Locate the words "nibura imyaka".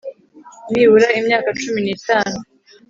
0.71-1.49